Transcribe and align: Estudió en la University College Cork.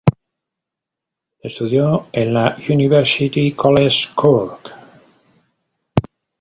Estudió 1.49 2.07
en 2.11 2.33
la 2.33 2.57
University 2.71 3.51
College 3.51 4.07
Cork. 4.15 4.71